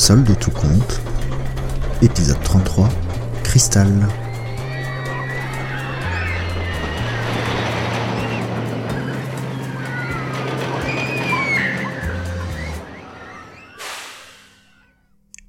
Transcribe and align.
Solde 0.00 0.34
tout 0.38 0.50
compte, 0.50 0.98
épisode 2.00 2.42
33, 2.42 2.88
Cristal. 3.44 4.08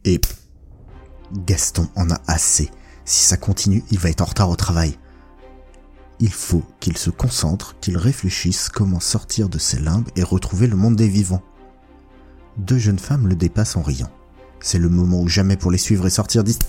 Et 0.03 0.19
Gaston 1.33 1.87
en 1.95 2.09
a 2.11 2.19
assez. 2.27 2.69
Si 3.05 3.23
ça 3.23 3.37
continue, 3.37 3.85
il 3.89 3.99
va 3.99 4.09
être 4.09 4.19
en 4.19 4.25
retard 4.25 4.49
au 4.49 4.57
travail. 4.57 4.99
Il 6.19 6.33
faut 6.33 6.65
qu'il 6.81 6.97
se 6.97 7.09
concentre, 7.09 7.79
qu'il 7.79 7.95
réfléchisse 7.95 8.67
comment 8.67 8.99
sortir 8.99 9.47
de 9.47 9.57
ses 9.57 9.79
limbes 9.79 10.09
et 10.17 10.23
retrouver 10.23 10.67
le 10.67 10.75
monde 10.75 10.97
des 10.97 11.07
vivants. 11.07 11.41
Deux 12.57 12.79
jeunes 12.79 12.99
femmes 12.99 13.29
le 13.29 13.35
dépassent 13.37 13.77
en 13.77 13.81
riant. 13.81 14.11
C'est 14.61 14.77
le 14.77 14.89
moment 14.89 15.21
ou 15.21 15.27
jamais 15.27 15.57
pour 15.57 15.71
les 15.71 15.79
suivre 15.79 16.05
et 16.05 16.11
sortir 16.11 16.43
d'ici. 16.43 16.59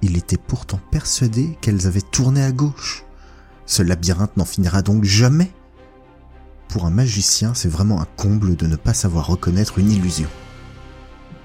Il 0.00 0.16
était 0.16 0.38
pourtant 0.38 0.80
persuadé 0.90 1.56
qu'elles 1.60 1.86
avaient 1.86 2.00
tourné 2.00 2.42
à 2.42 2.50
gauche. 2.50 3.04
Ce 3.66 3.82
labyrinthe 3.82 4.36
n'en 4.36 4.44
finira 4.44 4.82
donc 4.82 5.04
jamais. 5.04 5.52
Pour 6.68 6.86
un 6.86 6.90
magicien, 6.90 7.54
c'est 7.54 7.68
vraiment 7.68 8.00
un 8.00 8.06
comble 8.16 8.56
de 8.56 8.66
ne 8.66 8.76
pas 8.76 8.94
savoir 8.94 9.26
reconnaître 9.26 9.78
une 9.78 9.90
illusion. 9.90 10.28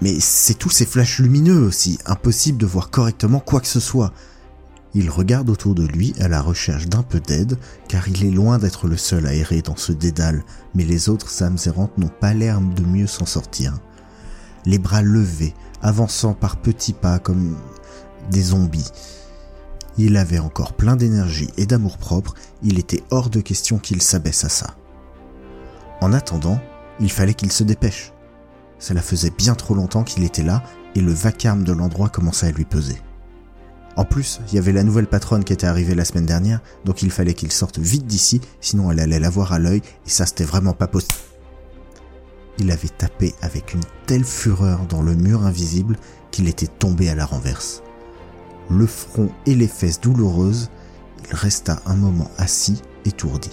Mais 0.01 0.19
c'est 0.21 0.57
tous 0.57 0.69
ces 0.69 0.85
flashs 0.85 1.19
lumineux 1.19 1.61
aussi, 1.61 1.99
impossible 2.05 2.57
de 2.57 2.65
voir 2.65 2.89
correctement 2.89 3.41
quoi 3.41 3.59
que 3.59 3.67
ce 3.67 3.81
soit. 3.81 4.13
Il 4.95 5.09
regarde 5.09 5.49
autour 5.49 5.75
de 5.75 5.85
lui 5.85 6.15
à 6.19 6.29
la 6.29 6.41
recherche 6.41 6.87
d'un 6.87 7.03
peu 7.03 7.19
d'aide, 7.19 7.57
car 7.87 8.07
il 8.07 8.25
est 8.25 8.31
loin 8.31 8.57
d'être 8.57 8.87
le 8.87 8.97
seul 8.97 9.27
à 9.27 9.33
errer 9.33 9.61
dans 9.61 9.75
ce 9.75 9.91
dédale, 9.91 10.43
mais 10.73 10.85
les 10.85 11.09
autres 11.09 11.43
âmes 11.43 11.57
errantes 11.65 11.97
n'ont 11.97 12.07
pas 12.07 12.33
l'air 12.33 12.61
de 12.61 12.83
mieux 12.83 13.07
s'en 13.07 13.25
sortir. 13.25 13.77
Les 14.65 14.79
bras 14.79 15.01
levés, 15.01 15.53
avançant 15.81 16.33
par 16.33 16.57
petits 16.57 16.93
pas 16.93 17.19
comme 17.19 17.55
des 18.31 18.41
zombies. 18.41 18.91
Il 19.97 20.17
avait 20.17 20.39
encore 20.39 20.73
plein 20.73 20.95
d'énergie 20.95 21.49
et 21.57 21.65
d'amour 21.65 21.97
propre, 21.97 22.33
il 22.63 22.79
était 22.79 23.03
hors 23.09 23.29
de 23.29 23.41
question 23.41 23.79
qu'il 23.79 24.01
s'abaisse 24.01 24.45
à 24.45 24.49
ça. 24.49 24.75
En 26.01 26.13
attendant, 26.13 26.59
il 26.99 27.11
fallait 27.11 27.33
qu'il 27.33 27.51
se 27.51 27.63
dépêche. 27.63 28.13
Cela 28.77 29.01
faisait 29.01 29.31
bien 29.31 29.55
trop 29.55 29.75
longtemps 29.75 30.03
qu'il 30.03 30.23
était 30.23 30.43
là 30.43 30.63
et 30.95 31.01
le 31.01 31.11
vacarme 31.11 31.63
de 31.63 31.73
l'endroit 31.73 32.09
commençait 32.09 32.47
à 32.47 32.51
lui 32.51 32.65
peser. 32.65 33.01
En 33.97 34.05
plus, 34.05 34.39
il 34.47 34.55
y 34.55 34.57
avait 34.57 34.71
la 34.71 34.83
nouvelle 34.83 35.07
patronne 35.07 35.43
qui 35.43 35.51
était 35.51 35.67
arrivée 35.67 35.95
la 35.95 36.05
semaine 36.05 36.25
dernière, 36.25 36.61
donc 36.85 37.01
il 37.01 37.11
fallait 37.11 37.33
qu'il 37.33 37.51
sorte 37.51 37.79
vite 37.79 38.05
d'ici, 38.05 38.39
sinon 38.61 38.91
elle 38.91 39.01
allait 39.01 39.19
l'avoir 39.19 39.51
à 39.51 39.59
l'œil 39.59 39.81
et 40.05 40.09
ça 40.09 40.25
c'était 40.25 40.45
vraiment 40.45 40.73
pas 40.73 40.87
possible. 40.87 41.13
Il 42.59 42.71
avait 42.71 42.89
tapé 42.89 43.33
avec 43.41 43.73
une 43.73 43.83
telle 44.05 44.25
fureur 44.25 44.85
dans 44.87 45.01
le 45.01 45.15
mur 45.15 45.45
invisible 45.45 45.95
qu'il 46.29 46.49
était 46.49 46.67
tombé 46.67 47.09
à 47.09 47.15
la 47.15 47.25
renverse. 47.25 47.81
Le 48.69 48.85
front 48.85 49.29
et 49.45 49.55
les 49.55 49.67
fesses 49.67 50.01
douloureuses, 50.01 50.69
il 51.29 51.35
resta 51.35 51.81
un 51.85 51.95
moment 51.95 52.29
assis, 52.37 52.81
étourdi. 53.05 53.49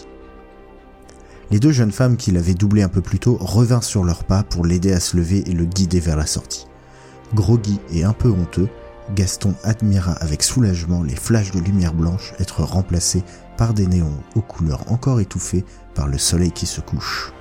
Les 1.52 1.60
deux 1.60 1.70
jeunes 1.70 1.92
femmes 1.92 2.16
qui 2.16 2.32
l'avaient 2.32 2.54
doublé 2.54 2.82
un 2.82 2.88
peu 2.88 3.00
plus 3.00 3.20
tôt 3.20 3.38
revinrent 3.40 3.84
sur 3.84 4.02
leurs 4.02 4.24
pas 4.24 4.42
pour 4.42 4.66
l'aider 4.66 4.92
à 4.92 4.98
se 4.98 5.16
lever 5.16 5.48
et 5.48 5.52
le 5.52 5.64
guider 5.64 6.00
vers 6.00 6.16
la 6.16 6.26
sortie. 6.26 6.66
Groggy 7.32 7.78
et 7.92 8.02
un 8.02 8.12
peu 8.12 8.28
honteux, 8.28 8.68
Gaston 9.14 9.54
admira 9.62 10.12
avec 10.14 10.42
soulagement 10.42 11.04
les 11.04 11.14
flashs 11.14 11.52
de 11.52 11.60
lumière 11.60 11.94
blanche 11.94 12.34
être 12.40 12.64
remplacés 12.64 13.22
par 13.56 13.72
des 13.72 13.86
néons 13.86 14.20
aux 14.34 14.42
couleurs 14.42 14.90
encore 14.90 15.20
étouffées 15.20 15.64
par 15.94 16.08
le 16.08 16.18
soleil 16.18 16.50
qui 16.50 16.66
se 16.66 16.80
couche. 16.80 17.32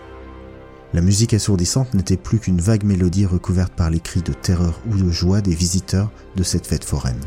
La 0.93 1.01
musique 1.01 1.33
assourdissante 1.33 1.93
n'était 1.93 2.17
plus 2.17 2.39
qu'une 2.39 2.61
vague 2.61 2.83
mélodie 2.83 3.25
recouverte 3.25 3.73
par 3.73 3.89
les 3.89 3.99
cris 3.99 4.21
de 4.21 4.33
terreur 4.33 4.79
ou 4.89 4.95
de 4.95 5.09
joie 5.09 5.41
des 5.41 5.55
visiteurs 5.55 6.11
de 6.35 6.43
cette 6.43 6.67
fête 6.67 6.85
foraine. 6.85 7.21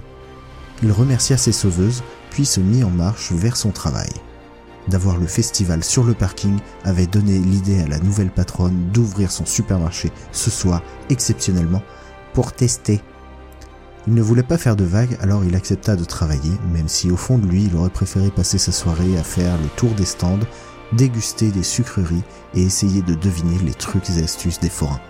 Il 0.83 0.93
remercia 0.93 1.37
ses 1.37 1.53
sauveuses, 1.53 2.03
puis 2.31 2.47
se 2.47 2.60
mit 2.60 2.84
en 2.84 2.91
marche 2.91 3.33
vers 3.33 3.56
son 3.56 3.71
travail 3.71 4.10
d'avoir 4.88 5.19
le 5.19 5.27
festival 5.27 5.84
sur 5.84 6.03
le 6.03 6.15
parking 6.15 6.59
avait 6.84 7.06
donné 7.06 7.38
l'idée 7.38 7.81
à 7.81 7.87
la 7.87 7.99
nouvelle 7.99 8.31
patronne 8.31 8.91
d'ouvrir 8.93 9.31
son 9.31 9.47
supermarché 9.47 10.10
ce 10.33 10.50
soir 10.50 10.83
exceptionnellement 11.10 11.83
pour 12.33 12.53
tester. 12.53 13.00
Il 14.06 14.15
ne 14.15 14.22
voulait 14.22 14.43
pas 14.43 14.59
faire 14.59 14.77
de 14.77 14.84
vagues, 14.84 15.19
alors 15.21 15.44
il 15.44 15.54
accepta 15.54 15.94
de 15.94 16.04
travailler, 16.04 16.53
même 16.72 16.88
si 16.88 17.10
au 17.10 17.16
fond 17.16 17.37
de 17.37 17.47
lui 17.47 17.65
il 17.65 17.77
aurait 17.77 17.91
préféré 17.91 18.31
passer 18.31 18.56
sa 18.56 18.72
soirée 18.72 19.19
à 19.19 19.22
faire 19.22 19.59
le 19.59 19.69
tour 19.77 19.91
des 19.91 20.06
stands, 20.06 20.38
déguster 20.93 21.50
des 21.50 21.62
sucreries 21.62 22.22
et 22.54 22.62
essayer 22.62 23.03
de 23.03 23.15
deviner 23.15 23.59
les 23.59 23.75
trucs 23.75 24.10
et 24.10 24.22
astuces 24.22 24.60
des 24.60 24.71
forains. 24.71 25.00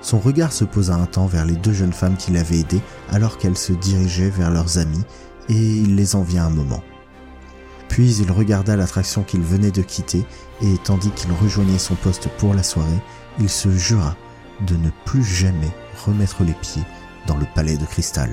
Son 0.00 0.18
regard 0.18 0.52
se 0.52 0.64
posa 0.64 0.94
un 0.94 1.06
temps 1.06 1.26
vers 1.26 1.44
les 1.44 1.56
deux 1.56 1.72
jeunes 1.72 1.92
femmes 1.92 2.16
qui 2.16 2.30
l'avaient 2.30 2.60
aidé 2.60 2.80
alors 3.10 3.38
qu'elles 3.38 3.58
se 3.58 3.72
dirigeaient 3.72 4.30
vers 4.30 4.50
leurs 4.50 4.78
amis 4.78 5.04
et 5.48 5.54
il 5.54 5.96
les 5.96 6.14
envia 6.14 6.44
un 6.44 6.50
moment. 6.50 6.82
Puis 7.88 8.16
il 8.16 8.30
regarda 8.30 8.76
l'attraction 8.76 9.22
qu'il 9.22 9.40
venait 9.40 9.70
de 9.70 9.82
quitter 9.82 10.24
et 10.62 10.76
tandis 10.84 11.10
qu'il 11.10 11.32
rejoignait 11.32 11.78
son 11.78 11.94
poste 11.94 12.28
pour 12.38 12.54
la 12.54 12.62
soirée, 12.62 13.00
il 13.40 13.48
se 13.48 13.70
jura 13.70 14.16
de 14.66 14.76
ne 14.76 14.90
plus 15.04 15.24
jamais 15.24 15.70
remettre 16.04 16.44
les 16.44 16.52
pieds 16.54 16.82
dans 17.26 17.36
le 17.36 17.46
palais 17.54 17.76
de 17.76 17.86
cristal. 17.86 18.30